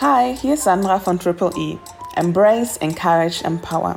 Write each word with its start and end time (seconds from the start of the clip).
Hi, 0.00 0.36
hier 0.36 0.54
ist 0.54 0.62
Sandra 0.62 1.00
von 1.00 1.18
Triple 1.18 1.50
E. 1.58 1.76
Embrace, 2.14 2.76
Encourage, 2.76 3.42
Empower. 3.44 3.96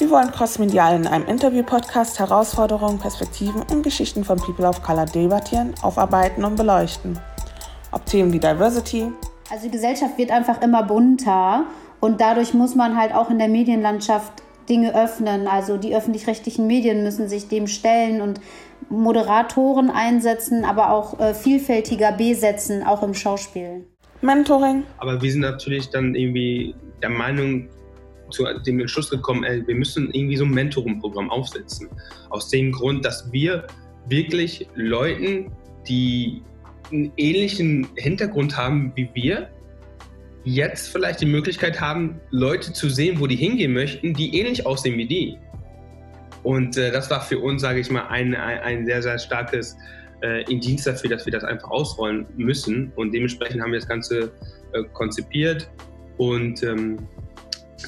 Wir 0.00 0.10
wollen 0.10 0.32
crossmedial 0.32 0.96
in 0.96 1.06
einem 1.06 1.24
Interview-Podcast 1.28 2.18
Herausforderungen, 2.18 2.98
Perspektiven 2.98 3.62
und 3.70 3.84
Geschichten 3.84 4.24
von 4.24 4.38
People 4.38 4.66
of 4.66 4.82
Color 4.82 5.06
debattieren, 5.06 5.72
aufarbeiten 5.82 6.44
und 6.44 6.56
beleuchten. 6.56 7.20
Ob 7.92 8.04
Themen 8.06 8.32
wie 8.32 8.40
Diversity. 8.40 9.12
Also 9.48 9.66
die 9.66 9.70
Gesellschaft 9.70 10.18
wird 10.18 10.32
einfach 10.32 10.60
immer 10.62 10.82
bunter 10.82 11.66
und 12.00 12.20
dadurch 12.20 12.52
muss 12.52 12.74
man 12.74 12.96
halt 12.96 13.14
auch 13.14 13.30
in 13.30 13.38
der 13.38 13.46
Medienlandschaft 13.46 14.42
Dinge 14.68 14.96
öffnen. 14.96 15.46
Also 15.46 15.76
die 15.76 15.94
öffentlich-rechtlichen 15.94 16.66
Medien 16.66 17.04
müssen 17.04 17.28
sich 17.28 17.46
dem 17.46 17.68
stellen 17.68 18.20
und 18.20 18.40
Moderatoren 18.88 19.92
einsetzen, 19.92 20.64
aber 20.64 20.90
auch 20.90 21.20
äh, 21.20 21.34
vielfältiger 21.34 22.10
besetzen, 22.10 22.84
auch 22.84 23.04
im 23.04 23.14
Schauspiel. 23.14 23.86
Mentoring. 24.22 24.84
Aber 24.98 25.20
wir 25.20 25.30
sind 25.30 25.42
natürlich 25.42 25.88
dann 25.90 26.14
irgendwie 26.14 26.74
der 27.02 27.10
Meinung, 27.10 27.68
zu 28.30 28.44
dem 28.66 28.80
Entschluss 28.80 29.10
gekommen, 29.10 29.44
ey, 29.44 29.66
wir 29.66 29.74
müssen 29.74 30.10
irgendwie 30.12 30.36
so 30.36 30.44
ein 30.44 30.50
Mentoring-Programm 30.50 31.30
aufsetzen. 31.30 31.88
Aus 32.30 32.48
dem 32.48 32.72
Grund, 32.72 33.04
dass 33.04 33.30
wir 33.32 33.66
wirklich 34.08 34.66
Leuten, 34.74 35.52
die 35.88 36.42
einen 36.90 37.12
ähnlichen 37.16 37.88
Hintergrund 37.96 38.56
haben 38.56 38.92
wie 38.94 39.08
wir, 39.14 39.48
jetzt 40.44 40.88
vielleicht 40.88 41.20
die 41.20 41.26
Möglichkeit 41.26 41.80
haben, 41.80 42.20
Leute 42.30 42.72
zu 42.72 42.88
sehen, 42.88 43.18
wo 43.18 43.26
die 43.26 43.36
hingehen 43.36 43.72
möchten, 43.72 44.14
die 44.14 44.38
ähnlich 44.38 44.64
aussehen 44.64 44.96
wie 44.96 45.06
die. 45.06 45.38
Und 46.44 46.76
äh, 46.76 46.92
das 46.92 47.10
war 47.10 47.20
für 47.20 47.40
uns, 47.40 47.62
sage 47.62 47.80
ich 47.80 47.90
mal, 47.90 48.06
ein, 48.06 48.34
ein, 48.34 48.60
ein, 48.60 48.86
sehr, 48.86 49.02
sehr 49.02 49.18
starkes 49.18 49.76
äh, 50.22 50.42
Indiz 50.50 50.84
dafür, 50.84 51.10
dass 51.10 51.26
wir 51.26 51.32
das 51.32 51.44
einfach 51.44 51.70
ausrollen 51.70 52.26
müssen. 52.36 52.92
Und 52.96 53.12
dementsprechend 53.12 53.62
haben 53.62 53.72
wir 53.72 53.80
das 53.80 53.88
Ganze 53.88 54.32
äh, 54.72 54.82
konzipiert 54.92 55.68
und 56.18 56.62
ähm, 56.62 56.98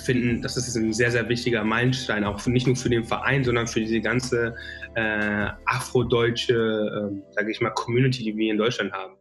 finden, 0.04 0.42
das 0.42 0.56
ist 0.56 0.76
ein 0.76 0.92
sehr, 0.92 1.10
sehr 1.10 1.28
wichtiger 1.28 1.64
Meilenstein, 1.64 2.24
auch 2.24 2.40
für, 2.40 2.50
nicht 2.50 2.66
nur 2.66 2.76
für 2.76 2.90
den 2.90 3.04
Verein, 3.04 3.44
sondern 3.44 3.66
für 3.66 3.80
diese 3.80 4.00
ganze 4.00 4.54
äh, 4.94 5.48
afrodeutsche, 5.64 6.54
äh, 6.54 7.34
sage 7.34 7.50
ich 7.50 7.60
mal, 7.60 7.70
Community, 7.70 8.24
die 8.24 8.36
wir 8.36 8.50
in 8.50 8.58
Deutschland 8.58 8.92
haben 8.92 9.17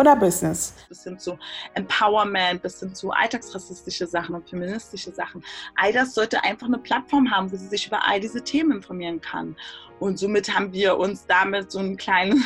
oder 0.00 0.16
Business. 0.16 0.74
Bis 0.88 1.04
hin 1.04 1.18
zu 1.18 1.38
Empowerment, 1.74 2.62
bis 2.62 2.80
hin 2.80 2.94
zu 2.94 3.10
alltagsrassistische 3.10 4.06
Sachen 4.06 4.34
und 4.34 4.48
feministische 4.48 5.12
Sachen. 5.12 5.44
All 5.76 5.92
das 5.92 6.14
sollte 6.14 6.42
einfach 6.42 6.66
eine 6.66 6.78
Plattform 6.78 7.30
haben, 7.30 7.52
wo 7.52 7.56
sie 7.56 7.68
sich 7.68 7.86
über 7.86 8.06
all 8.06 8.18
diese 8.18 8.42
Themen 8.42 8.72
informieren 8.72 9.20
kann. 9.20 9.54
Und 9.98 10.18
somit 10.18 10.54
haben 10.54 10.72
wir 10.72 10.96
uns 10.96 11.26
damit 11.26 11.70
so 11.70 11.78
einen 11.78 11.98
kleinen, 11.98 12.42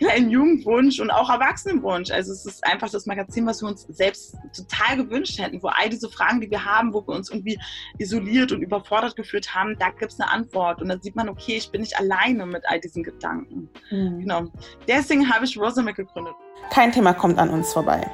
kleinen 0.00 0.30
Jugendwunsch 0.30 0.98
und 0.98 1.10
auch 1.10 1.30
Erwachsenenwunsch. 1.30 2.10
Also 2.10 2.32
es 2.32 2.46
ist 2.46 2.66
einfach 2.66 2.88
das 2.88 3.06
Magazin, 3.06 3.46
was 3.46 3.62
wir 3.62 3.68
uns 3.68 3.82
selbst 3.88 4.36
total 4.56 4.96
gewünscht 4.96 5.38
hätten, 5.38 5.62
wo 5.62 5.68
all 5.68 5.88
diese 5.90 6.08
Fragen, 6.08 6.40
die 6.40 6.50
wir 6.50 6.64
haben, 6.64 6.92
wo 6.92 7.06
wir 7.06 7.14
uns 7.14 7.30
irgendwie 7.30 7.58
isoliert 7.98 8.50
und 8.52 8.62
überfordert 8.62 9.14
gefühlt 9.14 9.54
haben, 9.54 9.76
da 9.78 9.90
gibt 9.90 10.12
es 10.12 10.20
eine 10.20 10.30
Antwort. 10.30 10.80
Und 10.80 10.88
dann 10.88 11.00
sieht 11.00 11.16
man, 11.16 11.28
okay, 11.28 11.56
ich 11.58 11.70
bin 11.70 11.82
nicht 11.82 11.98
alleine 11.98 12.46
mit 12.46 12.62
all 12.68 12.80
diesen 12.80 13.02
Gedanken. 13.02 13.68
Mhm. 13.90 14.20
Genau. 14.20 14.44
Deswegen 14.88 15.30
habe 15.32 15.44
ich 15.44 15.56
Rosamic 15.58 15.96
gegründet. 15.96 16.34
Kein 16.70 16.92
Thema 16.92 17.12
kommt 17.12 17.38
an 17.38 17.50
uns 17.50 17.72
vorbei. 17.72 18.10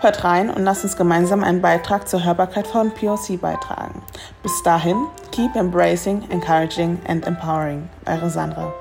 Hört 0.00 0.24
rein 0.24 0.50
und 0.50 0.62
lasst 0.62 0.84
uns 0.84 0.96
gemeinsam 0.96 1.42
einen 1.42 1.62
Beitrag 1.62 2.08
zur 2.08 2.24
Hörbarkeit 2.24 2.66
von 2.66 2.92
POC 2.92 3.40
beitragen. 3.40 4.02
Bis 4.42 4.62
dahin, 4.62 5.06
keep 5.32 5.56
embracing, 5.56 6.22
encouraging 6.30 6.98
and 7.08 7.26
empowering. 7.26 7.88
Eure 8.06 8.30
Sandra. 8.30 8.72